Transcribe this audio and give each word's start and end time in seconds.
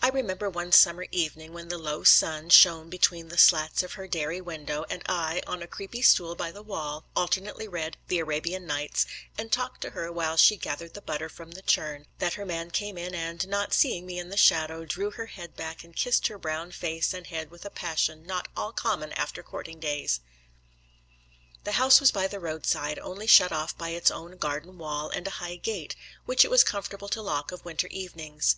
I 0.00 0.08
remember 0.08 0.48
one 0.48 0.72
summer 0.72 1.04
evening, 1.10 1.52
when 1.52 1.68
the 1.68 1.76
low 1.76 2.02
sun 2.02 2.48
shone 2.48 2.88
between 2.88 3.28
the 3.28 3.36
slats 3.36 3.82
of 3.82 3.92
her 3.92 4.08
dairy 4.08 4.40
window, 4.40 4.86
and 4.88 5.02
I, 5.06 5.42
on 5.46 5.62
a 5.62 5.66
creepy 5.66 6.00
stool 6.00 6.34
by 6.34 6.50
the 6.50 6.62
wall, 6.62 7.04
alternately 7.14 7.68
read 7.68 7.98
The 8.08 8.20
Arabian 8.20 8.66
Nights 8.66 9.04
and 9.36 9.52
talked 9.52 9.82
to 9.82 9.90
her 9.90 10.10
while 10.10 10.38
she 10.38 10.56
gathered 10.56 10.94
the 10.94 11.02
butter 11.02 11.28
from 11.28 11.50
the 11.50 11.60
churn, 11.60 12.06
that 12.20 12.32
her 12.32 12.46
man 12.46 12.70
came 12.70 12.96
in, 12.96 13.14
and, 13.14 13.46
not 13.48 13.74
seeing 13.74 14.06
me 14.06 14.18
in 14.18 14.30
the 14.30 14.38
shadow, 14.38 14.86
drew 14.86 15.10
her 15.10 15.26
head 15.26 15.56
back 15.56 15.84
and 15.84 15.94
kissed 15.94 16.28
her 16.28 16.38
brown 16.38 16.72
face 16.72 17.12
and 17.12 17.26
head 17.26 17.50
with 17.50 17.66
a 17.66 17.70
passion 17.70 18.24
not 18.26 18.48
all 18.56 18.72
common 18.72 19.12
after 19.12 19.42
courting 19.42 19.78
days. 19.78 20.20
The 21.64 21.72
house 21.72 22.00
was 22.00 22.10
by 22.10 22.28
the 22.28 22.40
roadside, 22.40 22.98
only 22.98 23.26
shut 23.26 23.52
off 23.52 23.76
by 23.76 23.90
its 23.90 24.10
own 24.10 24.38
garden 24.38 24.78
wall 24.78 25.10
and 25.10 25.26
a 25.26 25.30
high 25.36 25.56
gate, 25.56 25.96
which 26.24 26.46
it 26.46 26.50
was 26.50 26.64
comfortable 26.64 27.10
to 27.10 27.20
lock 27.20 27.52
of 27.52 27.66
winter 27.66 27.88
evenings. 27.88 28.56